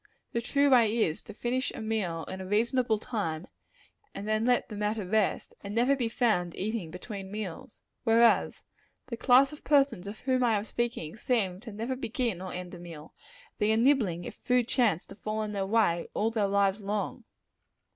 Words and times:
The 0.33 0.41
true 0.41 0.71
way 0.71 0.97
is, 0.97 1.21
to 1.21 1.31
finish 1.31 1.69
a 1.75 1.79
meal 1.79 2.23
in 2.25 2.41
a 2.41 2.45
reasonable 2.47 2.97
time, 2.97 3.45
and 4.15 4.27
then 4.27 4.45
let 4.45 4.67
the 4.67 4.75
matter 4.75 5.05
rest; 5.05 5.53
and 5.63 5.75
never 5.75 5.95
be 5.95 6.09
found 6.09 6.55
eating 6.55 6.89
between 6.89 7.29
meals. 7.31 7.83
Whereas, 8.03 8.63
the 9.09 9.15
class 9.17 9.53
of 9.53 9.63
persons 9.63 10.07
of 10.07 10.21
whom 10.21 10.43
I 10.43 10.57
am 10.57 10.63
speaking, 10.63 11.17
seem 11.17 11.61
never 11.67 11.93
to 11.93 12.01
begin 12.01 12.41
or 12.41 12.51
end 12.51 12.73
a 12.73 12.79
meal. 12.79 13.13
They 13.59 13.71
are 13.71 13.77
nibbling, 13.77 14.23
if 14.23 14.33
food 14.33 14.67
chance 14.67 15.05
to 15.05 15.15
fall 15.15 15.43
in 15.43 15.51
their 15.51 15.67
way, 15.67 16.07
all 16.15 16.31
their 16.31 16.47
lives 16.47 16.83
long. 16.83 17.23